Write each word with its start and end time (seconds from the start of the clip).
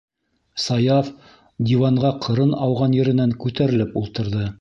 -Саяф 0.63 1.11
диванға 1.71 2.11
ҡырын 2.25 2.55
ауған 2.69 2.97
еренән 3.01 3.37
күтәрелеп 3.45 3.93
ултырҙы. 4.03 4.47